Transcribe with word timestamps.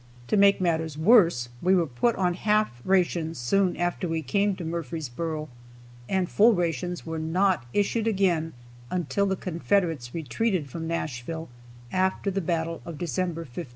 To 0.29 0.35
make 0.35 0.59
matters 0.59 0.97
worse, 0.97 1.49
we 1.61 1.75
were 1.75 1.85
put 1.85 2.15
on 2.15 2.33
half 2.33 2.81
rations 2.83 3.37
soon 3.37 3.77
after 3.77 4.07
we 4.09 4.23
came 4.23 4.55
to 4.55 4.65
Murfreesboro, 4.65 5.47
and 6.09 6.27
full 6.27 6.55
rations 6.55 7.05
were 7.05 7.19
not 7.19 7.67
issued 7.71 8.07
again 8.07 8.53
until 8.89 9.27
the 9.27 9.35
Confederates 9.35 10.15
retreated 10.15 10.71
from 10.71 10.87
Nashville 10.87 11.49
after 11.91 12.31
the 12.31 12.41
battle 12.41 12.81
of 12.83 12.97
December 12.97 13.45
15 13.45 13.65
16. 13.65 13.67